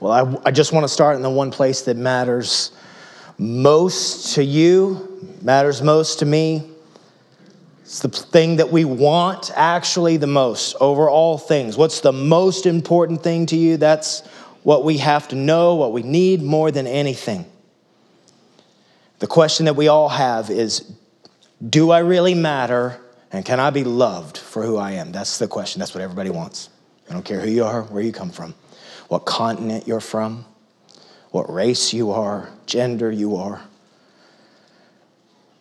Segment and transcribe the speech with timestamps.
[0.00, 2.72] Well, I, I just want to start in the one place that matters
[3.36, 6.70] most to you, matters most to me.
[7.82, 11.76] It's the thing that we want actually the most over all things.
[11.76, 13.76] What's the most important thing to you?
[13.76, 14.26] That's
[14.62, 17.44] what we have to know, what we need more than anything.
[19.18, 20.90] The question that we all have is
[21.68, 22.98] Do I really matter?
[23.32, 25.12] And can I be loved for who I am?
[25.12, 25.78] That's the question.
[25.78, 26.70] That's what everybody wants.
[27.08, 28.54] I don't care who you are, where you come from
[29.10, 30.44] what continent you're from,
[31.32, 33.60] what race you are, gender you are.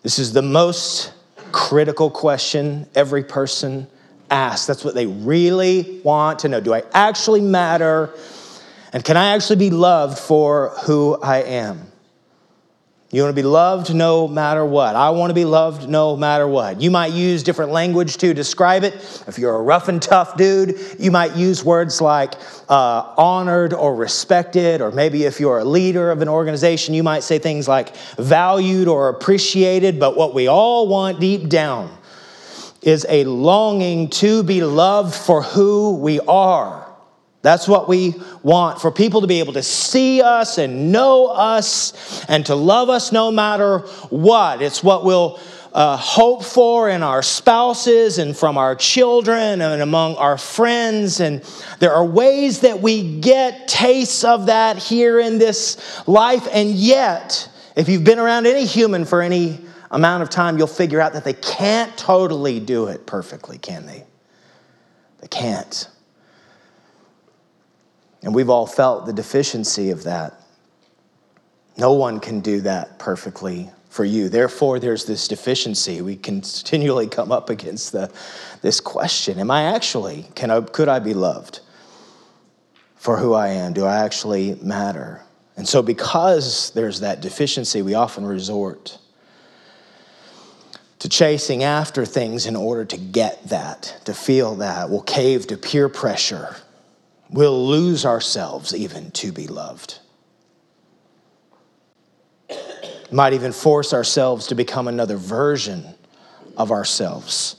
[0.03, 1.12] This is the most
[1.52, 3.88] critical question every person
[4.30, 4.67] asks.
[4.67, 6.62] That's what they really want to know.
[6.62, 8.13] Do I actually matter?
[8.93, 11.91] And can I actually be loved for who I am?
[13.12, 14.95] You want to be loved no matter what.
[14.95, 16.80] I want to be loved no matter what.
[16.80, 18.94] You might use different language to describe it.
[19.27, 22.35] If you're a rough and tough dude, you might use words like
[22.70, 27.23] uh, honored or respected, or maybe if you're a leader of an organization, you might
[27.23, 29.99] say things like valued or appreciated.
[29.99, 31.98] But what we all want deep down
[32.84, 36.79] is a longing to be loved for who we are.
[37.41, 42.26] That's what we want for people to be able to see us and know us
[42.27, 44.62] and to love us no matter what.
[44.62, 45.40] It's what we'll
[45.73, 51.21] uh, hope for in our spouses and from our children and among our friends.
[51.21, 51.41] And
[51.79, 56.46] there are ways that we get tastes of that here in this life.
[56.51, 59.59] And yet, if you've been around any human for any
[59.91, 64.06] amount of time, you'll figure out that they can't totally do it perfectly, can they?
[65.22, 65.88] They can't.
[68.22, 70.34] And we've all felt the deficiency of that.
[71.78, 74.29] No one can do that perfectly for you.
[74.29, 76.01] Therefore, there's this deficiency.
[76.01, 78.12] We continually come up against the,
[78.62, 81.62] this question Am I actually, can I, could I be loved
[82.95, 83.73] for who I am?
[83.73, 85.22] Do I actually matter?
[85.56, 88.97] And so, because there's that deficiency, we often resort
[91.00, 94.90] to chasing after things in order to get that, to feel that.
[94.90, 96.58] We'll cave to peer pressure
[97.29, 100.00] We'll lose ourselves even to be loved.
[103.12, 105.84] Might even force ourselves to become another version
[106.57, 107.56] of ourselves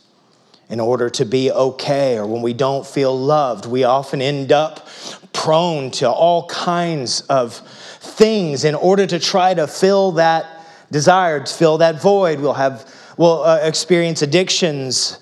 [0.70, 4.86] in order to be okay, or when we don't feel loved, we often end up
[5.32, 7.56] prone to all kinds of
[7.98, 10.46] things in order to try to fill that
[10.92, 12.38] desire, to fill that void.
[12.38, 15.18] We'll have, we'll uh, experience addictions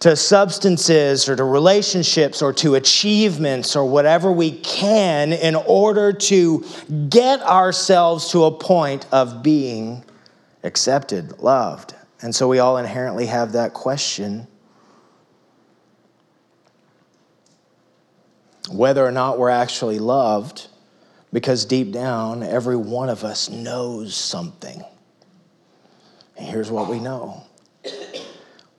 [0.00, 6.64] to substances or to relationships or to achievements or whatever we can in order to
[7.08, 10.04] get ourselves to a point of being
[10.62, 11.94] accepted, loved.
[12.20, 14.46] And so we all inherently have that question
[18.70, 20.68] whether or not we're actually loved,
[21.32, 24.82] because deep down, every one of us knows something.
[26.36, 27.44] And here's what we know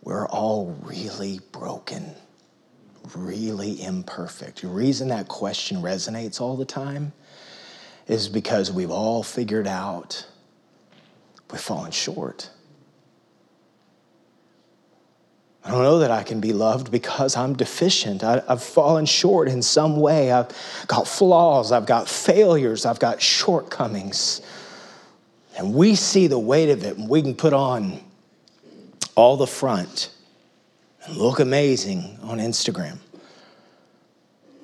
[0.06, 2.14] we're all really broken,
[3.16, 4.62] really imperfect.
[4.62, 7.12] The reason that question resonates all the time
[8.08, 10.28] is because we've all figured out
[11.52, 12.52] we've fallen short.
[15.64, 18.24] I don't know that I can be loved because I'm deficient.
[18.24, 20.32] I, have fallen short in some way.
[20.32, 20.50] I've
[20.86, 24.42] got flaws, I've got failures, I've got shortcomings.
[25.58, 28.05] And we see the weight of it, and we can put on
[29.16, 30.10] all the front
[31.06, 32.98] and look amazing on Instagram.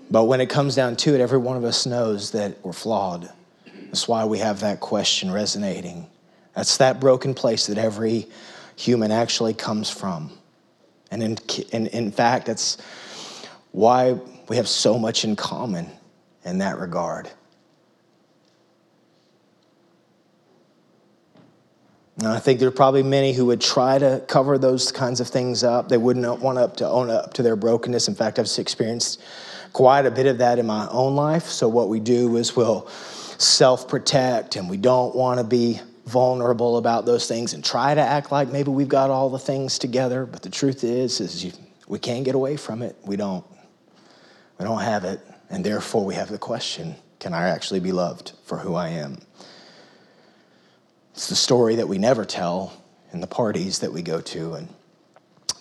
[0.09, 3.31] But when it comes down to it, every one of us knows that we're flawed.
[3.85, 6.07] That's why we have that question resonating.
[6.53, 8.27] That's that broken place that every
[8.75, 10.31] human actually comes from.
[11.11, 11.37] And in,
[11.71, 12.77] in, in fact, that's
[13.71, 14.17] why
[14.49, 15.89] we have so much in common
[16.43, 17.29] in that regard.
[22.17, 25.27] And I think there are probably many who would try to cover those kinds of
[25.27, 25.89] things up.
[25.89, 28.07] They wouldn't want up to own up to their brokenness.
[28.07, 29.21] In fact, I've experienced
[29.73, 31.45] quite a bit of that in my own life.
[31.45, 32.87] So what we do is we'll
[33.37, 38.31] self-protect and we don't want to be vulnerable about those things and try to act
[38.31, 40.25] like maybe we've got all the things together.
[40.25, 41.53] But the truth is, is you,
[41.87, 42.95] we can't get away from it.
[43.05, 43.45] We don't.
[44.59, 45.21] We don't have it.
[45.49, 49.17] And therefore we have the question, can I actually be loved for who I am?
[51.13, 52.73] It's the story that we never tell
[53.13, 54.67] in the parties that we go to and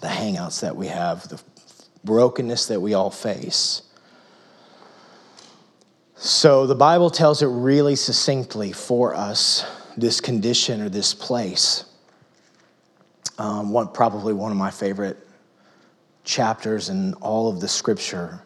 [0.00, 1.43] the hangouts that we have, the
[2.05, 3.82] brokenness that we all face.
[6.17, 9.67] So the Bible tells it really succinctly for us
[9.97, 11.85] this condition or this place.
[13.38, 15.19] Um, one, probably one of my favorite
[16.25, 18.43] chapters in all of the scripture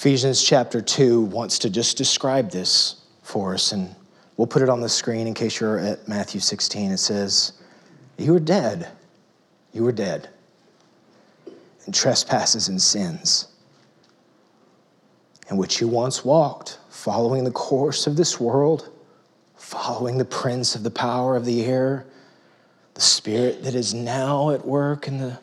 [0.00, 3.94] Ephesians chapter 2 wants to just describe this for us, and
[4.40, 6.92] we'll put it on the screen in case you're at Matthew 16.
[6.92, 7.52] It says,
[8.16, 8.88] You were dead.
[9.74, 10.30] You were dead
[11.86, 13.48] in trespasses and sins,
[15.50, 18.88] in which you once walked, following the course of this world,
[19.56, 22.06] following the prince of the power of the air,
[22.94, 25.38] the spirit that is now at work in the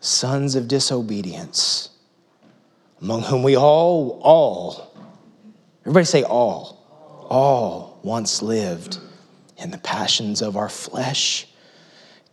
[0.00, 1.90] sons of disobedience,
[3.02, 4.96] among whom we all, all,
[5.82, 6.75] everybody say all,
[7.28, 8.98] all once lived
[9.58, 11.46] in the passions of our flesh,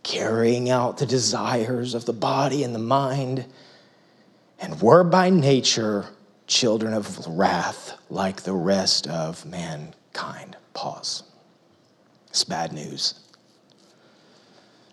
[0.02, 3.46] carrying out the desires of the body and the mind,
[4.60, 6.06] and were by nature
[6.46, 10.56] children of wrath like the rest of mankind.
[10.74, 11.24] Pause.
[12.28, 13.14] It's bad news.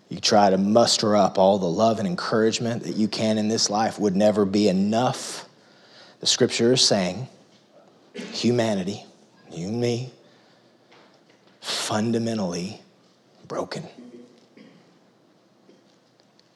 [0.08, 3.70] You try to muster up all the love and encouragement that you can in this
[3.70, 5.48] life would never be enough.
[6.20, 7.28] The scripture is saying
[8.14, 9.04] humanity,
[9.54, 10.10] you and me,
[11.60, 12.80] fundamentally
[13.46, 13.84] broken.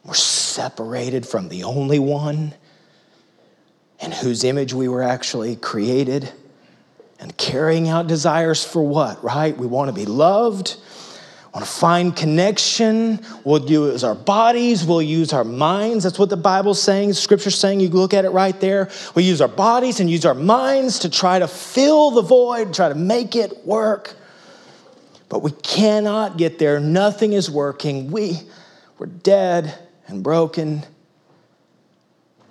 [0.04, 2.54] We're separated from the only one
[4.00, 6.32] in whose image we were actually created
[7.18, 9.56] and carrying out desires for what, right?
[9.56, 10.76] We want to be loved
[11.56, 13.18] want to find connection.
[13.42, 16.04] We'll use our bodies, we'll use our minds.
[16.04, 17.80] That's what the Bible's saying, Scripture's saying.
[17.80, 18.90] You look at it right there.
[19.14, 22.90] We use our bodies and use our minds to try to fill the void, try
[22.90, 24.14] to make it work.
[25.30, 26.78] But we cannot get there.
[26.78, 28.10] Nothing is working.
[28.10, 28.38] We,
[28.98, 29.78] we're dead
[30.08, 30.84] and broken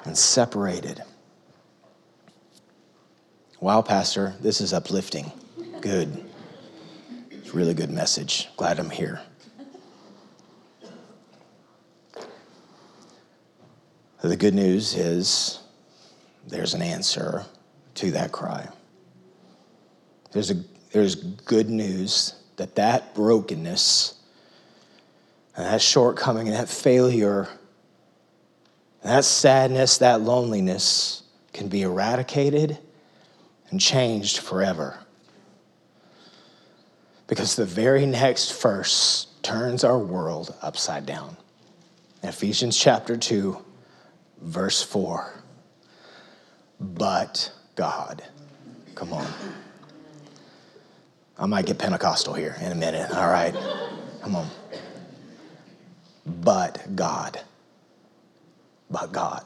[0.04, 1.04] and separated.
[3.60, 5.32] Wow, Pastor, this is uplifting.
[5.80, 6.25] Good
[7.56, 8.50] really good message.
[8.58, 9.22] Glad I'm here.
[14.22, 15.60] The good news is
[16.48, 17.46] there's an answer
[17.96, 18.68] to that cry.
[20.34, 20.56] There's, a,
[20.92, 24.16] there's good news that that brokenness
[25.56, 27.48] and that shortcoming and that failure
[29.02, 31.24] and that sadness, that loneliness
[31.54, 32.80] can be eradicated
[33.70, 35.00] and changed forever.
[37.28, 41.38] Because the very next verse turns our world upside down.
[42.24, 43.58] Ephesians chapter 2,
[44.42, 45.34] verse 4.
[46.80, 48.24] But God.
[48.96, 49.28] Come on.
[51.38, 53.12] I might get Pentecostal here in a minute.
[53.12, 53.54] All right.
[54.22, 54.50] Come on.
[56.26, 57.42] But God.
[58.90, 59.46] But God.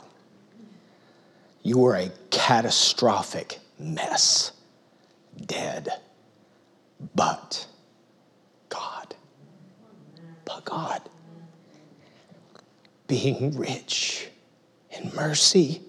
[1.63, 4.51] You were a catastrophic mess.
[5.45, 5.89] Dead.
[7.15, 7.67] But
[8.69, 9.15] God.
[10.45, 11.01] but God.
[13.07, 14.29] Being rich
[14.91, 15.81] in mercy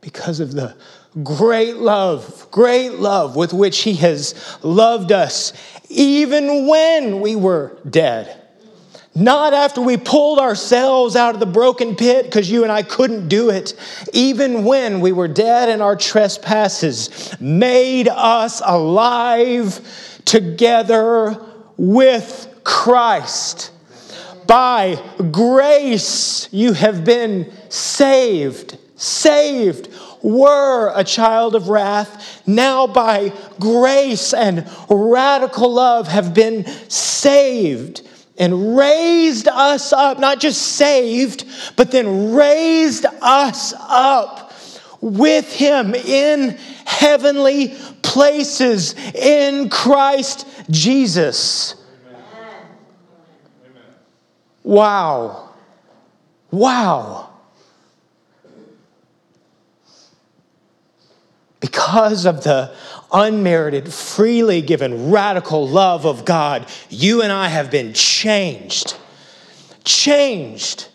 [0.00, 0.76] because of the
[1.22, 5.52] great love, great love with which He has loved us,
[5.88, 8.47] even when we were dead.
[9.18, 13.26] Not after we pulled ourselves out of the broken pit because you and I couldn't
[13.26, 13.74] do it,
[14.12, 19.80] even when we were dead in our trespasses, made us alive
[20.24, 21.36] together
[21.76, 23.72] with Christ.
[24.46, 28.78] By grace, you have been saved.
[28.94, 29.88] Saved.
[30.22, 38.07] Were a child of wrath, now by grace and radical love have been saved
[38.38, 41.44] and raised us up, not just saved,
[41.76, 44.52] but then raised us up
[45.00, 51.74] with Him in heavenly places in Christ Jesus.
[54.62, 55.50] Wow.
[56.50, 57.30] Wow.
[61.60, 62.72] Because of the
[63.12, 68.96] unmerited, freely given, radical love of God, you and I have been changed.
[69.84, 70.88] Changed.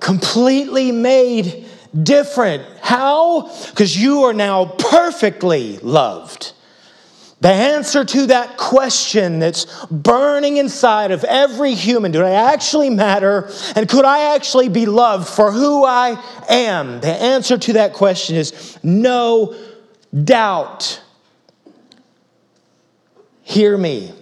[0.00, 1.66] Completely made
[2.00, 2.64] different.
[2.80, 3.50] How?
[3.70, 6.52] Because you are now perfectly loved.
[7.40, 13.50] The answer to that question that's burning inside of every human do I actually matter?
[13.74, 17.00] And could I actually be loved for who I am?
[17.00, 19.56] The answer to that question is no
[20.12, 21.02] doubt.
[23.42, 24.12] Hear me.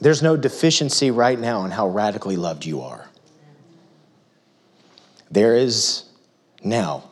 [0.00, 3.08] There's no deficiency right now in how radically loved you are.
[5.30, 6.04] There is
[6.62, 7.10] now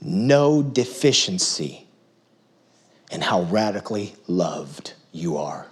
[0.00, 1.86] no deficiency
[3.10, 5.66] in how radically loved you are.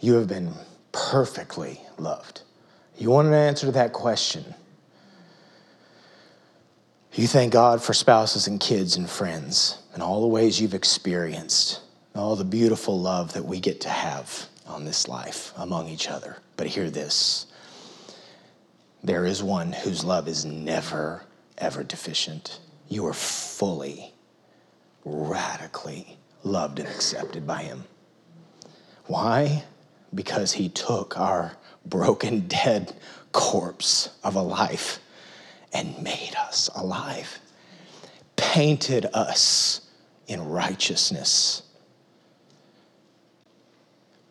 [0.00, 0.52] You have been
[0.92, 2.42] perfectly loved.
[2.96, 4.54] You want an answer to that question?
[7.16, 11.80] You thank God for spouses and kids and friends and all the ways you've experienced,
[12.12, 16.38] all the beautiful love that we get to have on this life among each other.
[16.56, 17.46] But hear this
[19.04, 21.22] there is one whose love is never,
[21.56, 22.58] ever deficient.
[22.88, 24.12] You are fully,
[25.04, 27.84] radically loved and accepted by him.
[29.06, 29.62] Why?
[30.12, 31.52] Because he took our
[31.86, 32.96] broken, dead
[33.30, 34.98] corpse of a life
[35.74, 37.38] and made us alive,
[38.36, 39.82] painted us
[40.26, 41.62] in righteousness,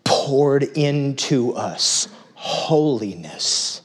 [0.04, 3.82] poured into us holiness,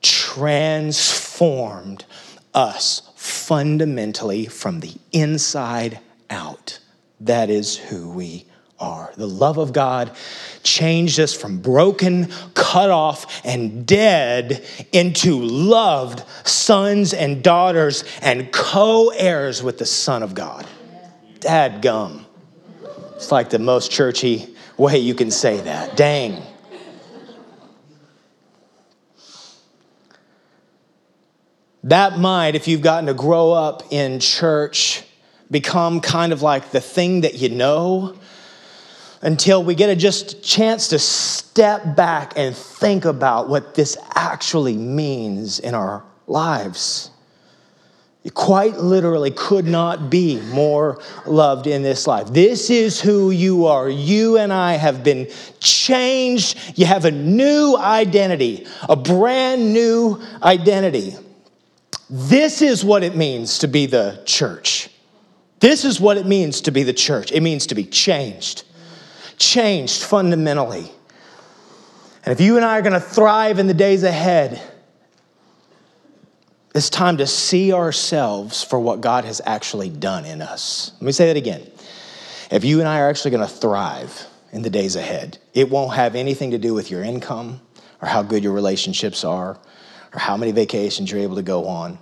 [0.00, 2.04] transformed
[2.54, 6.80] us fundamentally from the inside out.
[7.20, 8.46] That is who we
[8.80, 9.12] are.
[9.16, 10.16] The love of God
[10.62, 19.10] changed us from broken, cut off, and dead into loved sons and daughters and co
[19.10, 20.66] heirs with the Son of God.
[21.40, 22.26] Dad gum.
[23.16, 25.96] It's like the most churchy way you can say that.
[25.96, 26.42] Dang.
[31.84, 35.02] That might, if you've gotten to grow up in church,
[35.50, 38.16] become kind of like the thing that you know
[39.22, 44.76] until we get a just chance to step back and think about what this actually
[44.76, 47.10] means in our lives.
[48.24, 52.28] You quite literally could not be more loved in this life.
[52.28, 53.88] This is who you are.
[53.88, 56.56] You and I have been changed.
[56.76, 61.16] You have a new identity, a brand new identity.
[62.08, 64.88] This is what it means to be the church.
[65.58, 67.32] This is what it means to be the church.
[67.32, 68.62] It means to be changed,
[69.42, 70.90] changed fundamentally.
[72.24, 74.62] And if you and I are going to thrive in the days ahead,
[76.74, 80.92] it's time to see ourselves for what God has actually done in us.
[80.94, 81.68] Let me say that again.
[82.50, 85.94] If you and I are actually going to thrive in the days ahead, it won't
[85.94, 87.60] have anything to do with your income
[88.00, 89.58] or how good your relationships are
[90.14, 91.98] or how many vacations you're able to go on,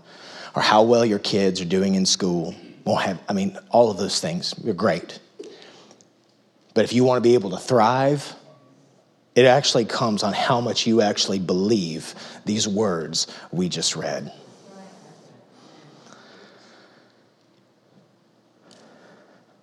[0.56, 2.54] or how well your kids are doing in school.
[2.84, 5.20] Won't have, I mean, all of those things are great.
[6.74, 8.34] But if you want to be able to thrive,
[9.34, 14.32] it actually comes on how much you actually believe these words we just read.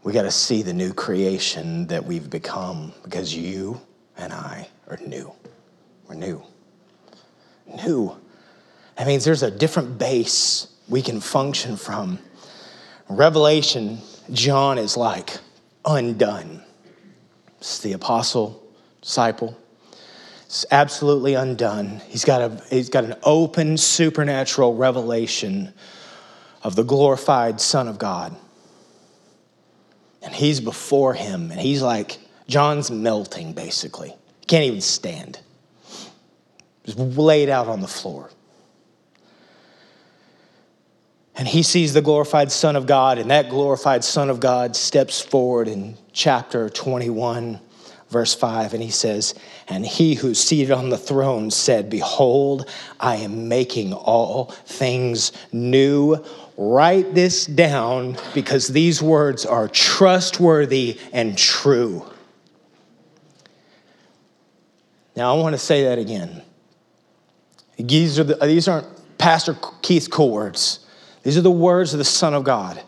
[0.03, 3.81] We got to see the new creation that we've become because you
[4.17, 5.33] and I are new.
[6.07, 6.41] We're new.
[7.83, 8.15] New.
[8.95, 12.19] That means there's a different base we can function from.
[13.09, 13.99] Revelation,
[14.31, 15.37] John is like
[15.83, 16.63] undone.
[17.59, 18.63] It's the apostle,
[19.01, 19.57] disciple.
[20.45, 22.01] It's absolutely undone.
[22.07, 25.73] He's got, a, he's got an open supernatural revelation
[26.63, 28.35] of the glorified Son of God.
[30.21, 34.15] And he's before him, and he's like, John's melting basically.
[34.47, 35.39] Can't even stand.
[36.85, 38.29] Just laid out on the floor.
[41.37, 45.21] And he sees the glorified Son of God, and that glorified Son of God steps
[45.21, 47.59] forward in chapter 21,
[48.09, 49.35] verse 5, and he says,
[49.67, 52.67] And he who's seated on the throne said, Behold,
[52.99, 56.25] I am making all things new.
[56.57, 62.03] Write this down because these words are trustworthy and true.
[65.15, 66.41] Now, I want to say that again.
[67.77, 68.87] These, are the, these aren't
[69.19, 70.79] Pastor Keith's cool words.
[71.27, 72.81] These are the words of the Son of God.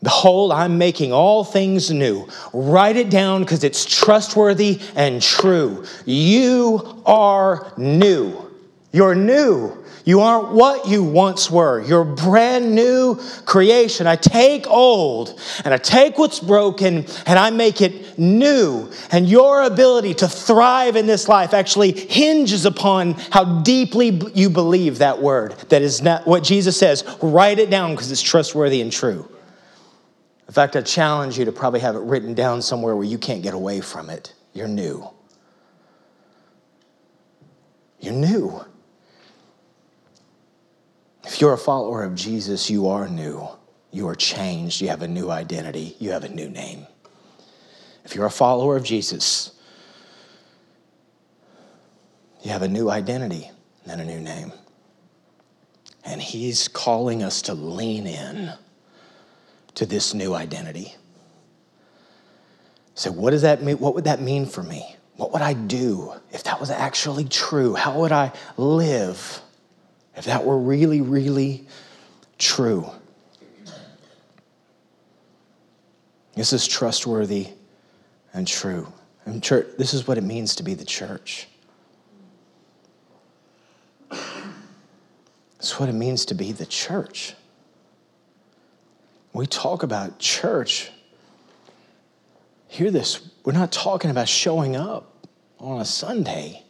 [0.00, 2.28] Behold, I'm making all things new.
[2.52, 5.84] Write it down because it's trustworthy and true.
[6.06, 8.48] You are new.
[8.92, 9.81] You're new.
[10.04, 11.80] You aren't what you once were.
[11.80, 14.06] You're a brand new creation.
[14.06, 18.90] I take old and I take what's broken and I make it new.
[19.12, 24.98] And your ability to thrive in this life actually hinges upon how deeply you believe
[24.98, 25.52] that word.
[25.68, 27.04] That is not what Jesus says.
[27.22, 29.28] Write it down because it's trustworthy and true.
[30.48, 33.42] In fact, I challenge you to probably have it written down somewhere where you can't
[33.42, 34.34] get away from it.
[34.52, 35.08] You're new.
[38.00, 38.64] You're new.
[41.24, 43.48] If you're a follower of Jesus, you are new.
[43.90, 44.80] You are changed.
[44.80, 45.96] You have a new identity.
[45.98, 46.86] You have a new name.
[48.04, 49.52] If you're a follower of Jesus,
[52.42, 53.50] you have a new identity
[53.86, 54.52] and a new name.
[56.04, 58.52] And He's calling us to lean in
[59.74, 60.94] to this new identity.
[62.94, 63.78] So, what does that mean?
[63.78, 64.96] What would that mean for me?
[65.16, 67.74] What would I do if that was actually true?
[67.74, 69.40] How would I live
[70.16, 71.66] if that were really, really
[72.38, 72.90] true?
[76.34, 77.48] This is trustworthy
[78.32, 78.90] and true.
[79.24, 81.48] And church, this is what it means to be the church.
[85.58, 87.34] It's what it means to be the church.
[89.32, 90.90] we talk about church,
[92.66, 93.30] hear this.
[93.44, 95.28] We're not talking about showing up
[95.60, 96.64] on a Sunday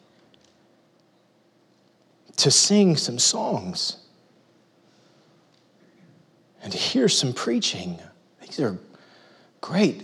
[2.42, 3.99] to sing some songs
[6.61, 8.00] and to hear some preaching.
[8.40, 8.76] These are
[9.61, 10.02] great,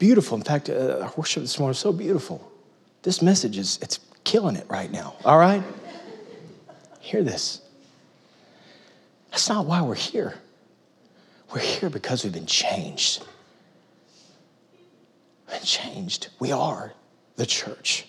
[0.00, 0.36] beautiful.
[0.36, 2.50] In fact, uh, our worship this morning is so beautiful.
[3.02, 5.14] This message is it's killing it right now.
[5.24, 5.62] All right?
[6.98, 7.60] Hear this.
[9.30, 10.34] That's not why we're here.
[11.54, 13.24] We're here because we've been changed.
[15.46, 16.30] We've been changed.
[16.40, 16.92] We are
[17.36, 18.06] the church.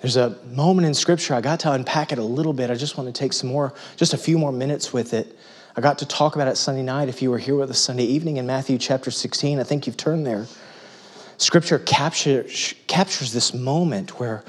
[0.00, 2.70] There's a moment in scripture, I got to unpack it a little bit.
[2.70, 5.36] I just want to take some more, just a few more minutes with it.
[5.76, 8.04] I got to talk about it Sunday night if you were here with us Sunday
[8.04, 9.58] evening in Matthew chapter 16.
[9.58, 10.46] I think you've turned there.
[11.38, 14.44] Scripture captures, captures this moment where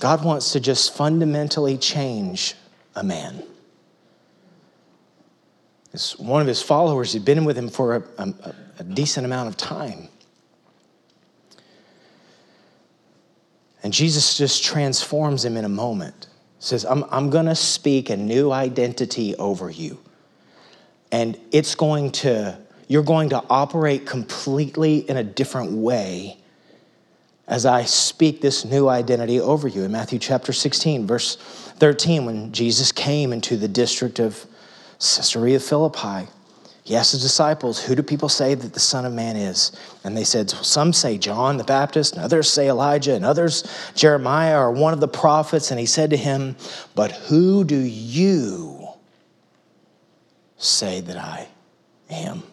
[0.00, 2.54] God wants to just fundamentally change
[2.94, 3.42] a man
[5.92, 7.12] It's one of his followers.
[7.12, 10.08] He'd been with him for a, a, a decent amount of time.
[13.86, 16.26] And Jesus just transforms him in a moment.
[16.58, 20.00] Says, I'm, I'm going to speak a new identity over you.
[21.12, 26.36] And it's going to, you're going to operate completely in a different way
[27.46, 29.84] as I speak this new identity over you.
[29.84, 34.46] In Matthew chapter 16, verse 13, when Jesus came into the district of
[34.98, 36.26] Caesarea Philippi.
[36.86, 39.72] He asked his disciples, Who do people say that the Son of Man is?
[40.04, 43.64] And they said, Some say John the Baptist, and others say Elijah, and others
[43.96, 45.72] Jeremiah or one of the prophets.
[45.72, 46.54] And he said to him,
[46.94, 48.86] But who do you
[50.58, 51.48] say that I
[52.08, 52.44] am?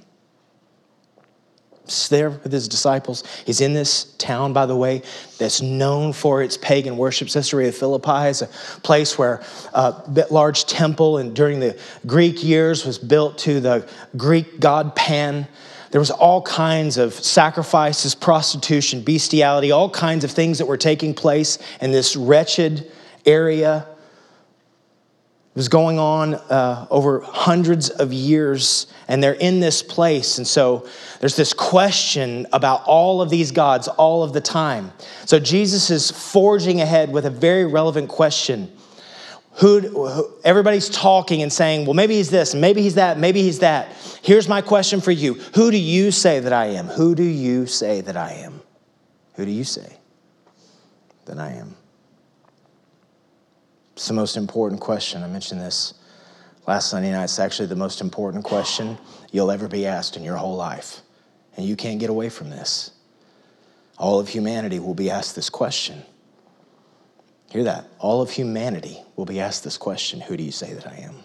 [2.09, 3.23] There with his disciples.
[3.45, 5.01] He's in this town, by the way,
[5.37, 7.27] that's known for its pagan worship.
[7.27, 8.47] Caesarea Philippi is a
[8.83, 9.43] place where
[9.73, 14.95] uh, a large temple and during the Greek years was built to the Greek god
[14.95, 15.47] Pan.
[15.91, 21.13] There was all kinds of sacrifices, prostitution, bestiality, all kinds of things that were taking
[21.13, 22.91] place in this wretched
[23.25, 23.87] area
[25.53, 30.39] it was going on uh, over hundreds of years, and they're in this place.
[30.39, 30.87] And so
[31.19, 34.91] there's this question about all of these gods all of the time.
[35.25, 38.75] So Jesus is forging ahead with a very relevant question.
[39.57, 43.59] Who, who, everybody's talking and saying, well, maybe he's this, maybe he's that, maybe he's
[43.59, 43.89] that.
[44.23, 46.87] Here's my question for you Who do you say that I am?
[46.87, 48.59] Who do you say that I am?
[49.35, 49.97] Who do you say
[51.25, 51.75] that I am?
[53.93, 55.23] It's the most important question.
[55.23, 55.93] I mentioned this
[56.67, 57.25] last Sunday night.
[57.25, 58.97] It's actually the most important question
[59.31, 61.01] you'll ever be asked in your whole life.
[61.55, 62.91] And you can't get away from this.
[63.97, 66.01] All of humanity will be asked this question.
[67.51, 67.85] Hear that?
[67.99, 71.15] All of humanity will be asked this question Who do you say that I am?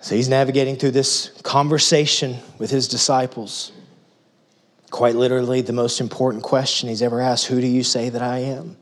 [0.00, 3.72] So he's navigating through this conversation with his disciples.
[4.90, 8.38] Quite literally, the most important question he's ever asked Who do you say that I
[8.38, 8.78] am?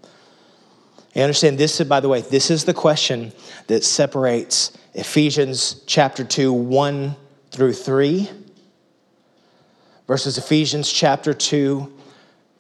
[1.15, 3.33] You understand this, by the way, this is the question
[3.67, 7.17] that separates Ephesians chapter 2, 1
[7.51, 8.31] through 3,
[10.07, 11.93] versus Ephesians chapter 2,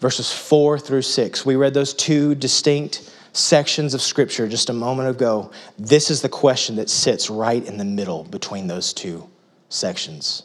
[0.01, 1.47] verses 4 through 6.
[1.47, 5.53] We read those two distinct sections of scripture just a moment ago.
[5.79, 9.29] This is the question that sits right in the middle between those two
[9.69, 10.43] sections.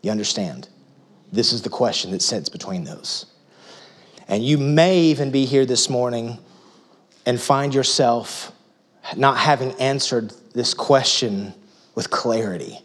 [0.00, 0.68] You understand?
[1.32, 3.26] This is the question that sits between those.
[4.26, 6.38] And you may even be here this morning
[7.26, 8.52] and find yourself
[9.16, 11.54] not having answered this question
[11.94, 12.78] with clarity.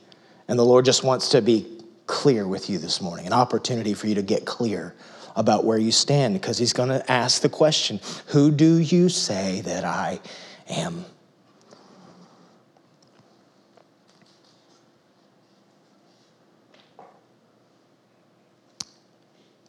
[0.47, 1.65] And the Lord just wants to be
[2.07, 4.93] clear with you this morning, an opportunity for you to get clear
[5.35, 9.61] about where you stand because He's going to ask the question Who do you say
[9.61, 10.19] that I
[10.69, 11.05] am?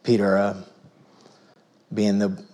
[0.03, 0.63] Peter, uh,
[1.93, 2.46] being the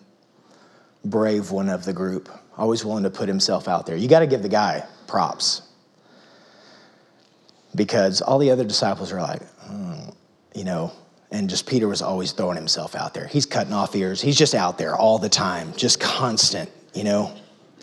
[1.05, 3.97] brave one of the group, always willing to put himself out there.
[3.97, 5.63] You got to give the guy props
[7.75, 10.15] because all the other disciples are like, mm,
[10.55, 10.93] you know,
[11.31, 13.27] and just Peter was always throwing himself out there.
[13.27, 14.21] He's cutting off ears.
[14.21, 17.35] He's just out there all the time, just constant, you know,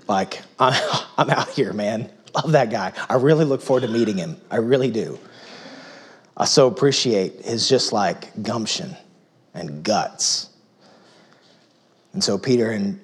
[0.08, 0.74] like, I'm,
[1.18, 2.12] I'm out here, man.
[2.36, 2.94] Love that guy.
[3.10, 4.40] I really look forward to meeting him.
[4.52, 5.18] I really do.
[6.38, 8.96] I so appreciate his just like gumption
[9.54, 10.50] and guts.
[12.14, 13.02] And so Peter, in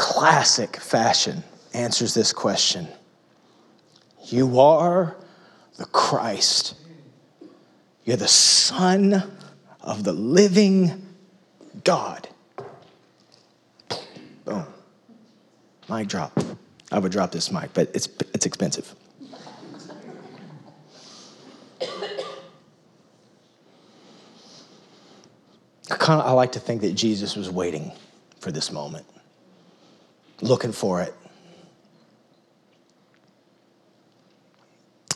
[0.00, 2.88] classic fashion, answers this question
[4.24, 5.14] You are
[5.76, 6.74] the Christ,
[8.04, 9.30] you're the Son
[9.82, 11.06] of the living
[11.84, 12.28] God.
[14.46, 14.66] Boom.
[15.90, 16.32] Mic drop.
[16.90, 18.94] I would drop this mic, but it's, it's expensive.
[25.90, 27.92] I, Kind of, I like to think that Jesus was waiting
[28.40, 29.04] for this moment,
[30.42, 31.14] looking for it.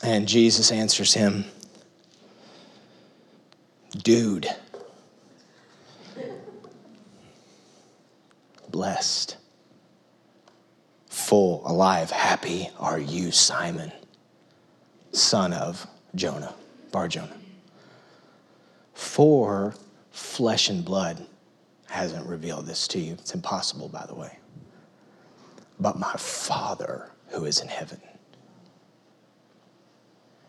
[0.02, 1.46] And Jesus answers him,
[4.02, 4.48] Dude,
[8.68, 9.36] blessed,
[11.06, 13.92] full, alive, happy are you, Simon,
[15.12, 16.54] son of Jonah,
[16.92, 17.36] Bar Jonah.
[18.92, 19.74] For
[20.10, 21.24] flesh and blood
[21.86, 23.12] hasn't revealed this to you.
[23.14, 24.38] It's impossible, by the way.
[25.78, 28.00] But my Father who is in heaven.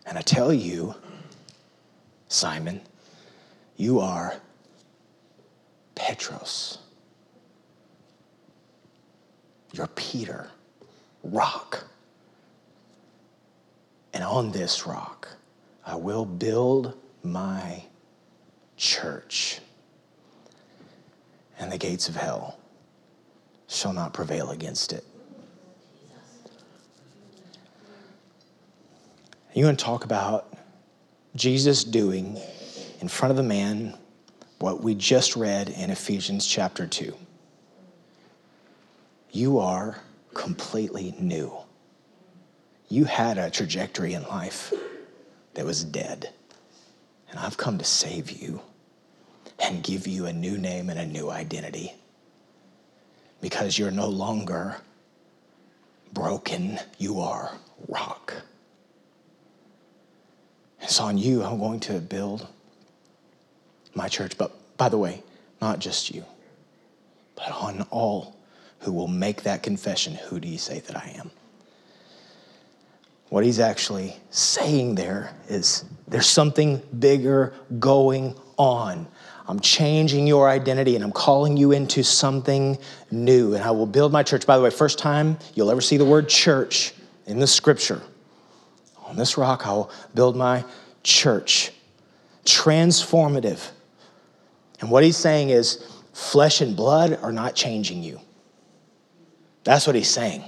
[0.06, 0.94] And I tell you,
[2.28, 2.82] Simon,
[3.76, 4.36] you are
[5.96, 6.78] Petros.
[9.74, 10.50] You're Peter,
[11.24, 11.86] rock.
[14.14, 15.28] And on this rock,
[15.86, 17.84] I will build my
[18.78, 19.60] church.
[21.60, 22.60] And the gates of hell
[23.68, 25.04] shall not prevail against it.
[29.56, 30.54] You want to talk about
[31.34, 32.38] Jesus doing
[33.00, 33.98] in front of a man
[34.60, 37.16] what we just read in Ephesians chapter 2
[39.32, 40.00] you are
[40.34, 41.54] completely new.
[42.90, 44.74] You had a trajectory in life
[45.54, 46.32] that was dead,
[47.30, 48.62] and I've come to save you
[49.60, 51.94] and give you a new name and a new identity
[53.40, 54.78] because you're no longer
[56.14, 58.34] broken, you are rock.
[60.86, 62.48] It's on you I'm going to build
[63.96, 64.38] my church.
[64.38, 65.24] But by the way,
[65.60, 66.24] not just you,
[67.36, 68.38] but on all
[68.80, 71.32] who will make that confession, Who do you say that I am?
[73.30, 79.08] What he's actually saying there is there's something bigger going on.
[79.48, 82.78] I'm changing your identity and I'm calling you into something
[83.10, 83.56] new.
[83.56, 84.46] And I will build my church.
[84.46, 86.94] By the way, first time you'll ever see the word church
[87.26, 88.04] in the scripture.
[89.06, 90.64] On this rock, I will build my
[91.04, 91.72] church.
[92.44, 93.70] Transformative.
[94.82, 98.20] And what he's saying is flesh and blood are not changing you.
[99.64, 100.44] That's what he's saying.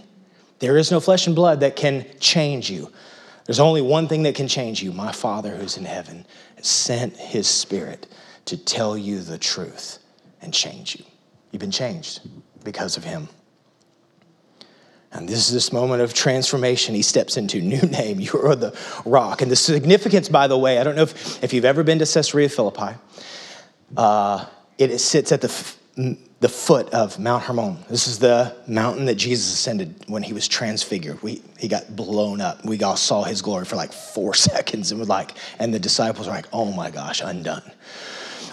[0.59, 2.91] There is no flesh and blood that can change you.
[3.45, 4.91] There's only one thing that can change you.
[4.91, 6.25] My Father who's in heaven
[6.61, 8.07] sent his Spirit
[8.45, 9.99] to tell you the truth
[10.41, 11.05] and change you.
[11.51, 12.21] You've been changed
[12.63, 13.29] because of him.
[15.11, 16.93] And this is this moment of transformation.
[16.93, 18.19] He steps into new name.
[18.19, 19.41] You are the rock.
[19.41, 22.05] And the significance, by the way, I don't know if, if you've ever been to
[22.05, 22.95] Caesarea Philippi.
[23.95, 24.45] Uh,
[24.77, 25.47] it sits at the
[26.39, 27.77] the foot of Mount Hermon.
[27.89, 31.21] This is the mountain that Jesus ascended when he was transfigured.
[31.23, 32.63] We, he got blown up.
[32.63, 36.33] We all saw his glory for like four seconds and like, and the disciples were
[36.33, 37.63] like, oh my gosh, undone.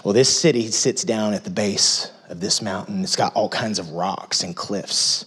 [0.03, 3.03] Well, this city sits down at the base of this mountain.
[3.03, 5.25] It's got all kinds of rocks and cliffs.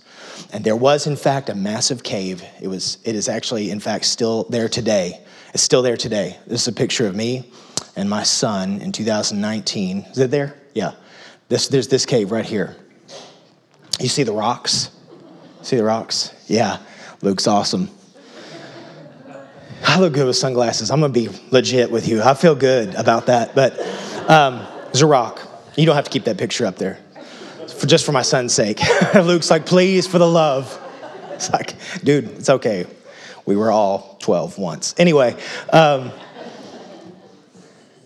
[0.53, 2.43] And there was, in fact, a massive cave.
[2.61, 5.21] It was, it is actually, in fact, still there today.
[5.55, 6.37] It's still there today.
[6.47, 7.51] This is a picture of me
[7.97, 10.07] and my son in 2019.
[10.11, 10.57] Is it there?
[10.75, 10.95] Yeah.
[11.49, 12.77] This, there's this cave right here.
[14.01, 14.91] You see the rocks?
[15.63, 16.33] See the rocks?
[16.47, 16.79] Yeah,
[17.21, 17.91] Luke's awesome.
[19.85, 20.91] I look good with sunglasses.
[20.91, 22.23] I'm gonna be legit with you.
[22.23, 23.55] I feel good about that.
[23.55, 23.79] But
[24.31, 25.41] um, there's a rock.
[25.77, 26.99] You don't have to keep that picture up there,
[27.79, 28.81] for, just for my son's sake.
[29.15, 30.81] Luke's like, please, for the love.
[31.33, 32.87] It's like, dude, it's okay.
[33.47, 34.95] We were all 12 once.
[34.99, 35.41] Anyway,
[35.73, 36.13] um,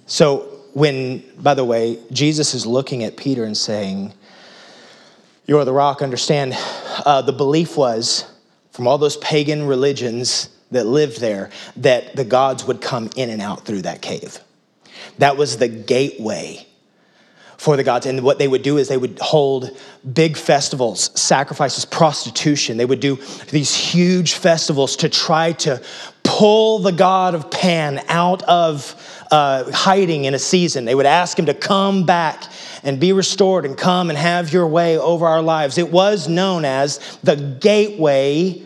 [0.06, 4.12] so when, by the way, Jesus is looking at Peter and saying,
[5.46, 6.54] You are the rock, understand,
[7.04, 8.30] uh, the belief was
[8.70, 13.42] from all those pagan religions that lived there that the gods would come in and
[13.42, 14.38] out through that cave.
[15.18, 16.66] That was the gateway
[17.62, 18.06] for the gods.
[18.06, 19.70] And what they would do is they would hold
[20.12, 22.76] big festivals, sacrifices, prostitution.
[22.76, 23.20] They would do
[23.50, 25.80] these huge festivals to try to
[26.24, 28.96] pull the god of Pan out of
[29.30, 30.84] uh, hiding in a season.
[30.86, 32.50] They would ask him to come back
[32.82, 35.78] and be restored and come and have your way over our lives.
[35.78, 38.60] It was known as the gateway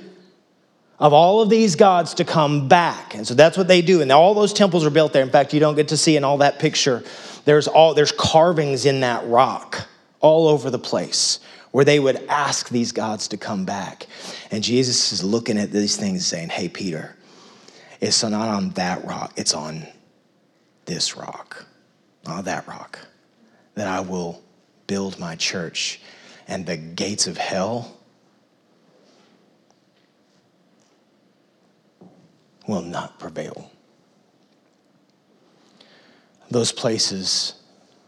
[0.98, 3.14] of all of these gods to come back.
[3.14, 4.00] And so that's what they do.
[4.00, 5.22] And all those temples are built there.
[5.22, 7.02] In fact, you don't get to see in all that picture
[7.44, 9.86] there's all there's carvings in that rock
[10.20, 11.38] all over the place
[11.70, 14.06] where they would ask these gods to come back.
[14.50, 17.16] And Jesus is looking at these things saying, Hey, Peter,
[18.00, 19.86] it's not on that rock, it's on
[20.86, 21.66] this rock,
[22.26, 22.98] not that rock,
[23.74, 24.42] that I will
[24.86, 26.00] build my church.
[26.48, 27.96] And the gates of hell
[32.66, 33.70] will not prevail.
[36.50, 37.54] Those places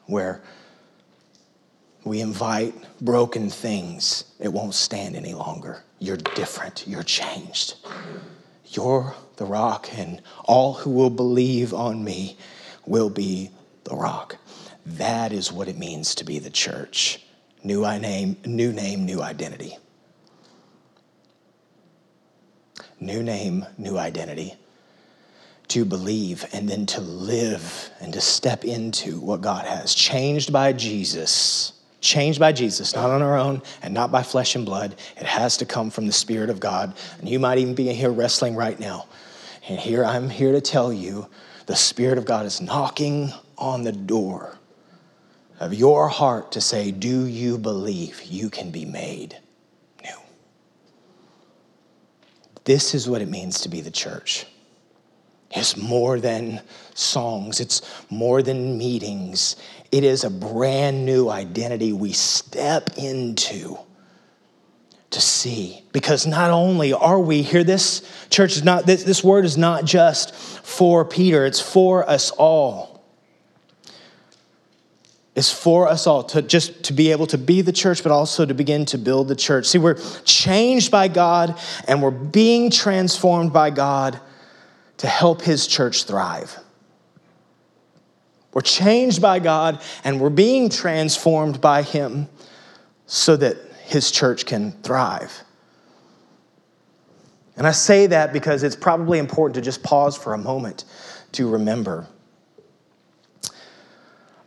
[0.07, 0.43] where
[2.05, 5.83] we invite broken things, it won't stand any longer.
[5.99, 7.77] You're different, you're changed.
[8.67, 12.37] You're the rock, and all who will believe on me
[12.87, 13.51] will be
[13.85, 14.37] the rock.
[14.87, 17.25] That is what it means to be the church.
[17.65, 19.77] New name, new name, new identity.
[23.01, 24.55] New name, new identity.
[25.69, 29.95] To believe and then to live and to step into what God has.
[29.95, 34.65] Changed by Jesus changed by Jesus, not on our own and not by flesh and
[34.65, 34.95] blood.
[35.17, 36.95] It has to come from the Spirit of God.
[37.19, 39.07] And you might even be in here wrestling right now.
[39.69, 41.29] And here I'm here to tell you
[41.67, 44.59] the Spirit of God is knocking on the door
[45.61, 49.37] of your heart to say, Do you believe you can be made
[50.03, 50.11] new?
[52.69, 54.45] This is what it means to be the church.
[55.51, 56.61] It's more than
[56.93, 59.57] songs, it's more than meetings.
[59.91, 63.79] It is a brand new identity we step into
[65.09, 65.83] to see.
[65.93, 69.87] Because not only are we here, this church is not, this, this word is not
[69.87, 72.98] just for Peter, it's for us all.
[75.39, 78.45] It's for us all to just to be able to be the church, but also
[78.45, 79.67] to begin to build the church.
[79.67, 84.19] See, we're changed by God and we're being transformed by God
[84.97, 86.59] to help his church thrive.
[88.53, 92.29] We're changed by God and we're being transformed by him
[93.07, 95.45] so that his church can thrive.
[97.57, 100.85] And I say that because it's probably important to just pause for a moment
[101.31, 102.09] to remember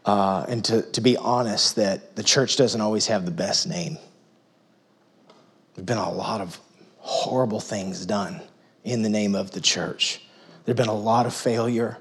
[0.05, 3.97] uh, and to, to be honest that the church doesn't always have the best name.
[5.75, 6.59] There've been a lot of
[6.97, 8.41] horrible things done
[8.83, 10.21] in the name of the church.
[10.65, 11.97] There have been a lot of failure,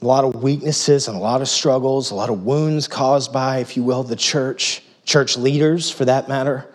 [0.00, 3.58] a lot of weaknesses, and a lot of struggles, a lot of wounds caused by,
[3.58, 6.66] if you will, the church, church leaders for that matter.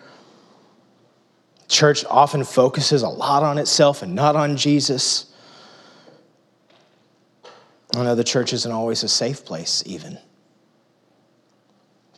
[1.67, 5.32] Church often focuses a lot on itself and not on Jesus.
[7.95, 10.17] I know the church isn't always a safe place, even.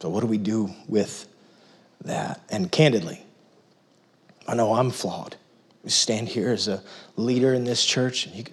[0.02, 1.28] So, what do we do with
[2.04, 2.42] that?
[2.50, 3.22] And candidly,
[4.48, 5.36] I know I'm flawed
[5.84, 6.82] You stand here as a
[7.16, 8.44] leader in this church and you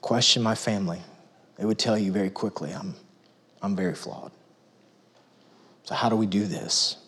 [0.00, 1.00] question my family,
[1.56, 2.94] they would tell you very quickly, I'm,
[3.62, 4.32] I'm very flawed.
[5.84, 6.98] So, how do we do this?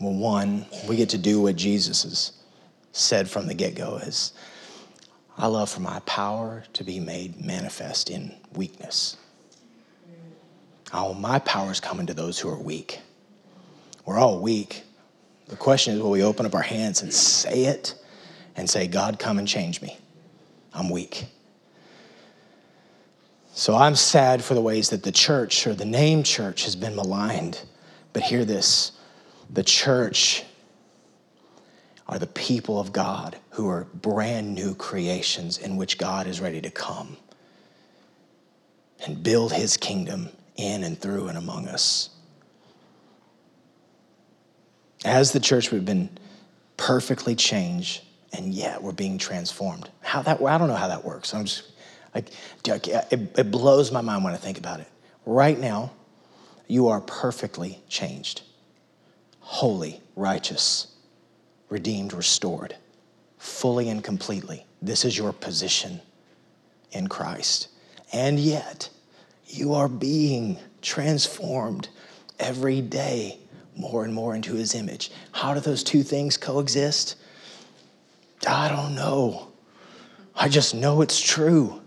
[0.00, 2.32] Well, one, we get to do what Jesus has
[2.92, 4.32] said from the get go is,
[5.38, 9.16] I love for my power to be made manifest in weakness.
[10.92, 13.00] Oh, my power is coming to those who are weak.
[14.04, 14.82] We're all weak,
[15.50, 17.96] the question is will we open up our hands and say it
[18.54, 19.98] and say, God, come and change me?
[20.72, 21.26] I'm weak.
[23.52, 26.94] So I'm sad for the ways that the church or the name church has been
[26.94, 27.60] maligned.
[28.12, 28.92] But hear this
[29.52, 30.44] the church
[32.10, 36.60] are the people of God who are brand new creations in which God is ready
[36.60, 37.16] to come
[39.06, 42.10] and build his kingdom in and through and among us.
[45.04, 46.10] As the church, we've been
[46.76, 49.88] perfectly changed, and yet we're being transformed.
[50.00, 50.42] How that?
[50.42, 51.32] I don't know how that works.
[51.32, 51.70] I'm just
[52.12, 52.30] like,
[52.66, 54.88] it, it blows my mind when I think about it.
[55.26, 55.92] Right now,
[56.66, 58.42] you are perfectly changed,
[59.38, 60.88] holy, righteous,
[61.70, 62.76] redeemed, restored,
[63.38, 64.66] fully and completely.
[64.82, 66.00] This is your position
[66.92, 67.68] in Christ.
[68.12, 68.90] And yet,
[69.46, 71.88] you are being transformed
[72.38, 73.38] every day
[73.76, 75.10] more and more into his image.
[75.32, 77.16] How do those two things coexist?
[78.46, 79.48] I don't know.
[80.34, 81.80] I just know it's true,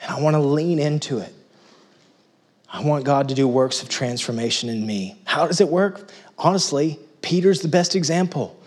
[0.00, 1.32] and I want to lean into it.
[2.70, 5.20] I want God to do works of transformation in me.
[5.24, 6.10] How does it work?
[6.36, 8.57] Honestly, Peter's the best example.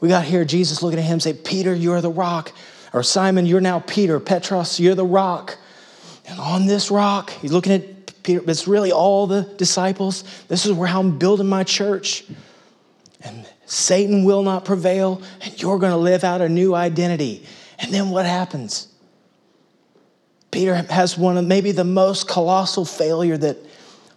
[0.00, 2.52] We got here Jesus looking at him say, Peter, you're the rock.
[2.92, 4.20] Or Simon, you're now Peter.
[4.20, 5.58] Petros, you're the rock.
[6.26, 10.24] And on this rock, he's looking at Peter, but it's really all the disciples.
[10.48, 12.24] This is where I'm building my church.
[13.20, 17.44] And Satan will not prevail, and you're going to live out a new identity.
[17.78, 18.88] And then what happens?
[20.50, 23.58] Peter has one of maybe the most colossal failure that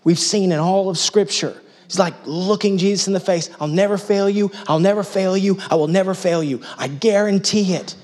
[0.03, 1.59] we've seen in all of Scripture.
[1.89, 3.49] He's like looking Jesus in the face.
[3.59, 4.51] I'll never fail you.
[4.67, 5.57] I'll never fail you.
[5.71, 6.61] I will never fail you.
[6.77, 7.95] I guarantee it.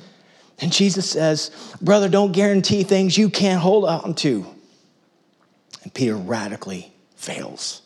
[0.60, 1.52] And Jesus says,
[1.84, 4.44] Brother, don't guarantee things you can't hold on to.
[5.84, 7.84] And Peter radically fails.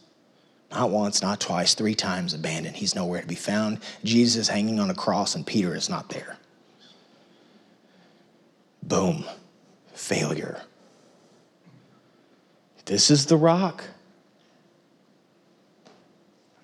[0.72, 2.78] Not once, not twice, three times abandoned.
[2.78, 3.80] He's nowhere to be found.
[4.06, 6.38] Jesus is hanging on a cross, and Peter is not there.
[8.84, 9.26] Boom,
[9.94, 10.62] failure.
[12.86, 13.84] This is the rock.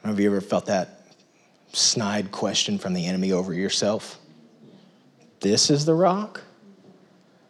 [0.05, 1.01] Have you ever felt that
[1.73, 4.19] snide question from the enemy over yourself?
[5.39, 6.41] This is the rock?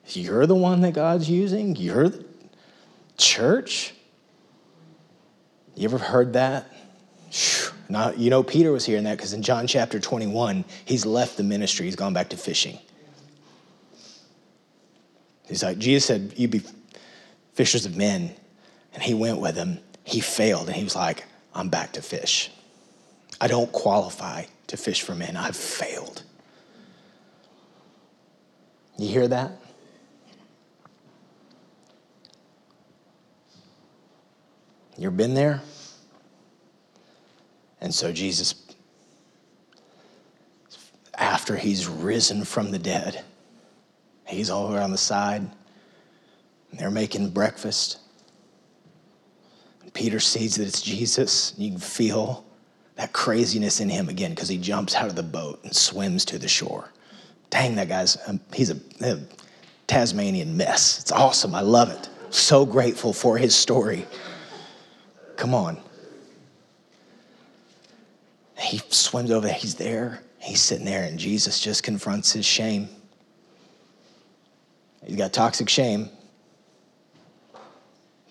[0.08, 1.76] You're the one that God's using?
[1.76, 2.26] You're the
[3.18, 3.94] church?
[5.76, 6.72] You ever heard that?
[7.90, 11.44] Now, you know, Peter was hearing that because in John chapter 21, he's left the
[11.44, 12.80] ministry, he's gone back to fishing.
[15.48, 16.62] He's like, Jesus said, You be
[17.54, 18.34] fishers of men.
[18.94, 19.80] And he went with him.
[20.06, 22.52] He failed, and he was like, I'm back to fish.
[23.40, 25.38] I don't qualify to fish for men.
[25.38, 26.24] I've failed.
[28.98, 29.52] You hear that?
[34.98, 35.62] You ever been there?
[37.82, 38.56] And so Jesus,
[41.18, 43.24] after he's risen from the dead,
[44.26, 45.50] he's over on the side.
[46.72, 48.00] They're making breakfast.
[49.96, 51.54] Peter sees that it's Jesus.
[51.58, 52.46] You can feel
[52.98, 56.38] that craziness in him again because he jumps out of the boat and swims to
[56.38, 56.92] the shore.
[57.50, 59.20] Dang, that guy's, um, he's a, a
[59.88, 61.00] Tasmanian mess.
[61.00, 61.56] It's awesome.
[61.56, 62.10] I love it.
[62.30, 64.06] So grateful for his story.
[65.38, 65.78] Come on.
[68.58, 72.90] He swims over, he's there, he's sitting there, and Jesus just confronts his shame.
[75.06, 76.10] He's got toxic shame.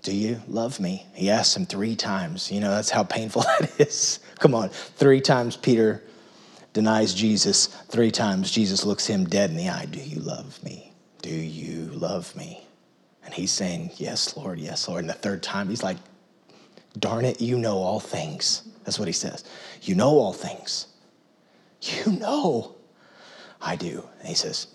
[0.04, 1.06] Do you love me?
[1.14, 2.52] He asks him three times.
[2.52, 4.20] You know, that's how painful that is.
[4.38, 4.68] Come on.
[4.68, 6.02] Three times Peter
[6.74, 7.68] denies Jesus.
[7.88, 9.86] Three times Jesus looks him dead in the eye.
[9.86, 10.92] Do you love me?
[11.22, 12.66] Do you love me?
[13.24, 15.00] And he's saying, Yes, Lord, yes, Lord.
[15.00, 15.96] And the third time, he's like,
[16.98, 18.68] Darn it, you know all things.
[18.84, 19.42] That's what he says.
[19.82, 20.86] You know all things.
[21.80, 22.74] You know.
[23.60, 24.06] I do.
[24.20, 24.66] And he says,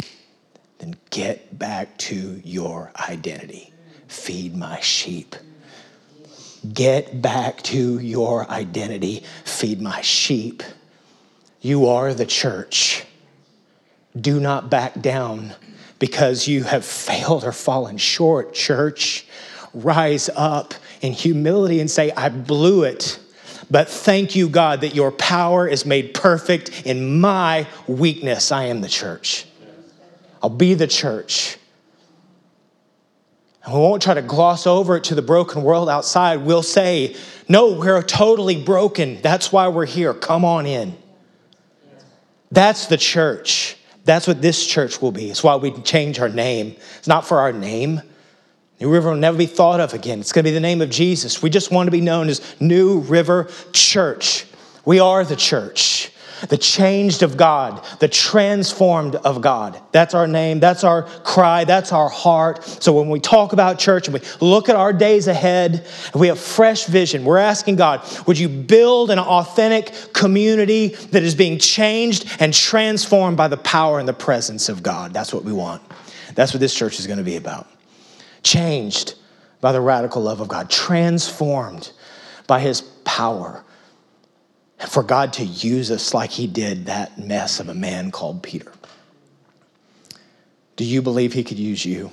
[0.79, 3.73] Then get back to your identity
[4.09, 5.35] feed my sheep.
[6.73, 10.61] Get back to your identity, feed my sheep.
[11.61, 13.05] You are the church.
[14.19, 15.53] Do not back down
[15.99, 19.25] because you have failed or fallen short, church.
[19.73, 23.19] Rise up in humility and say, I blew it.
[23.71, 28.51] But thank you, God, that your power is made perfect in my weakness.
[28.51, 29.45] I am the church.
[30.41, 31.58] I'll be the church.
[33.69, 36.37] And we won't try to gloss over it to the broken world outside.
[36.37, 37.15] We'll say,
[37.47, 39.21] no, we're totally broken.
[39.21, 40.11] That's why we're here.
[40.11, 40.97] Come on in.
[42.49, 43.77] That's the church.
[44.05, 45.29] That's what this church will be.
[45.29, 46.77] It's why we change our name.
[46.97, 48.01] It's not for our name.
[48.79, 50.19] New River will never be thought of again.
[50.19, 51.43] It's going to be the name of Jesus.
[51.43, 54.47] We just want to be known as New River Church.
[54.83, 56.08] We are the church
[56.47, 59.81] the changed of God, the transformed of God.
[59.91, 62.63] That's our name, that's our cry, that's our heart.
[62.63, 66.39] So when we talk about church and we look at our days ahead, we have
[66.39, 72.29] fresh vision, we're asking God, would you build an authentic community that is being changed
[72.39, 75.13] and transformed by the power and the presence of God?
[75.13, 75.81] That's what we want.
[76.35, 77.67] That's what this church is going to be about.
[78.43, 79.15] Changed
[79.61, 81.91] by the radical love of God, transformed
[82.47, 83.63] by his power
[84.87, 88.71] for God to use us like he did that mess of a man called Peter.
[90.77, 92.11] Do you believe he could use you?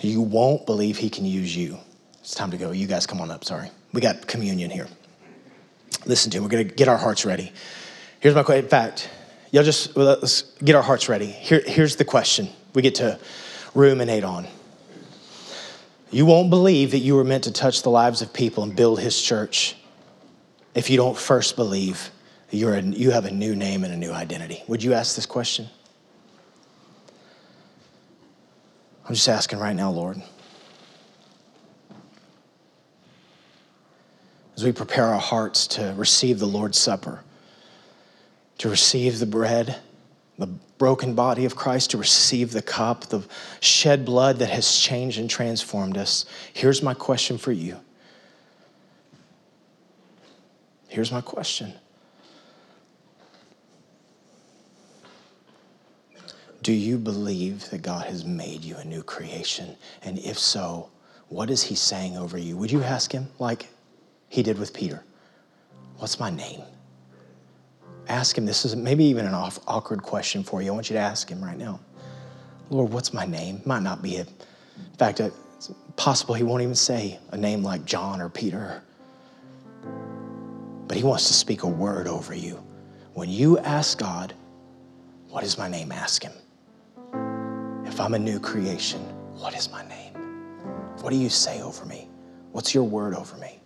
[0.00, 1.78] You won't believe he can use you.
[2.20, 2.72] It's time to go.
[2.72, 3.70] You guys come on up, sorry.
[3.92, 4.88] We got communion here.
[6.06, 7.52] Listen to, we're going to get our hearts ready.
[8.20, 8.64] Here's my question.
[8.64, 9.10] In fact,
[9.50, 11.26] y'all just let's get our hearts ready.
[11.26, 13.18] Here, here's the question we get to
[13.74, 14.46] ruminate on.
[16.10, 19.00] You won't believe that you were meant to touch the lives of people and build
[19.00, 19.76] his church
[20.74, 22.10] if you don't first believe
[22.50, 24.62] you're a, you have a new name and a new identity?
[24.68, 25.68] Would you ask this question?
[29.06, 30.22] I'm just asking right now, Lord.
[34.56, 37.22] As we prepare our hearts to receive the Lord's Supper,
[38.58, 39.76] to receive the bread,
[40.38, 43.26] the broken body of Christ, to receive the cup, the
[43.60, 47.80] shed blood that has changed and transformed us, here's my question for you.
[50.92, 51.72] Here's my question
[56.60, 59.74] Do you believe that God has made you a new creation?
[60.02, 60.90] And if so,
[61.30, 62.58] what is He saying over you?
[62.58, 63.68] Would you ask Him like
[64.28, 65.02] He did with Peter?
[65.96, 66.60] What's my name?
[68.08, 68.44] Ask Him.
[68.44, 70.72] This is maybe even an awkward question for you.
[70.72, 71.80] I want you to ask Him right now.
[72.68, 73.62] Lord, what's my name?
[73.64, 74.28] Might not be it.
[74.28, 78.82] In fact, it's possible He won't even say a name like John or Peter.
[80.92, 82.62] But He wants to speak a word over you.
[83.14, 84.34] When you ask God,
[85.30, 85.90] What is my name?
[85.90, 86.34] Ask Him.
[87.86, 89.00] If I'm a new creation,
[89.38, 90.12] what is my name?
[91.00, 92.10] What do you say over me?
[92.50, 93.61] What's your word over me?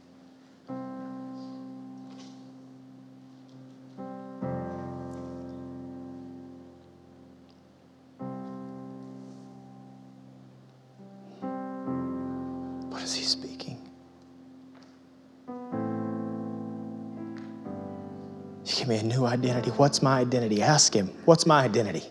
[19.26, 19.70] Identity.
[19.70, 20.62] What's my identity?
[20.62, 22.04] Ask him, What's my identity?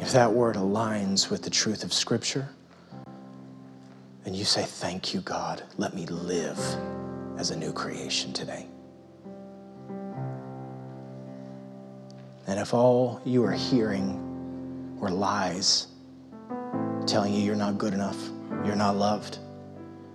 [0.00, 2.48] If that word aligns with the truth of Scripture,
[4.24, 5.62] and you say, Thank you, God.
[5.78, 6.58] Let me live
[7.38, 8.66] as a new creation today.
[12.52, 15.86] And if all you are hearing were lies
[17.06, 18.28] telling you you're not good enough,
[18.66, 19.38] you're not loved,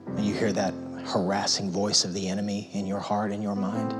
[0.06, 0.72] and you hear that
[1.04, 3.92] harassing voice of the enemy in your heart and your mind,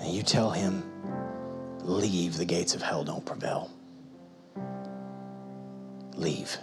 [0.00, 0.82] and you tell him,
[1.84, 3.70] leave, the gates of hell don't prevail.
[6.16, 6.58] Leave.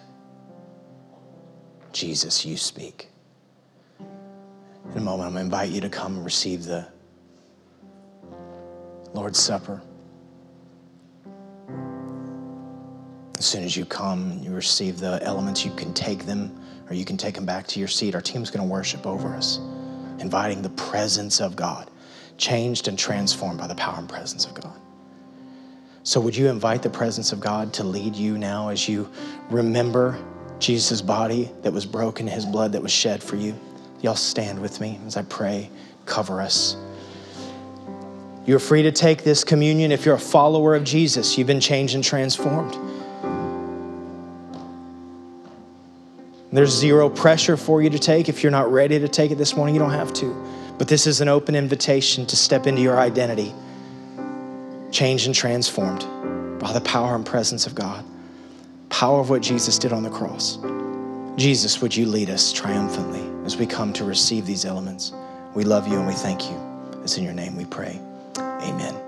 [1.94, 3.08] Jesus, you speak.
[4.92, 6.90] In a moment, I'm going to invite you to come and receive the
[9.18, 9.82] Lord's Supper.
[13.40, 16.56] As soon as you come and you receive the elements, you can take them
[16.88, 18.14] or you can take them back to your seat.
[18.14, 19.58] Our team's going to worship over us,
[20.20, 21.90] inviting the presence of God,
[22.38, 24.80] changed and transformed by the power and presence of God.
[26.04, 29.10] So, would you invite the presence of God to lead you now as you
[29.50, 30.24] remember
[30.60, 33.60] Jesus' body that was broken, his blood that was shed for you?
[34.02, 35.72] Y'all stand with me as I pray,
[36.06, 36.78] cover us.
[38.48, 41.38] You're free to take this communion if you're a follower of Jesus.
[41.38, 42.78] You've been changed and transformed.
[46.54, 48.30] There's zero pressure for you to take.
[48.30, 50.34] If you're not ready to take it this morning, you don't have to.
[50.78, 53.54] But this is an open invitation to step into your identity
[54.92, 56.08] changed and transformed
[56.60, 58.06] by the power and presence of God,
[58.90, 60.58] power of what Jesus did on the cross.
[61.36, 65.12] Jesus, would you lead us triumphantly as we come to receive these elements?
[65.54, 66.58] We love you and we thank you.
[67.04, 68.00] It's in your name we pray.
[68.62, 69.07] Amen.